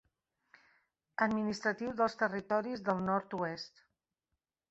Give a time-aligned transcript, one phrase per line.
[1.25, 3.87] Administratiu dels Territoris del Nord-oest.